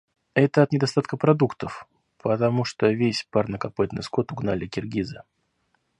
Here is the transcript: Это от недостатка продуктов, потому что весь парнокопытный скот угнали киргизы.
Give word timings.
Это 0.33 0.63
от 0.63 0.71
недостатка 0.71 1.15
продуктов, 1.15 1.87
потому 2.23 2.65
что 2.65 2.87
весь 2.87 3.27
парнокопытный 3.29 4.01
скот 4.01 4.31
угнали 4.31 4.65
киргизы. 4.65 5.21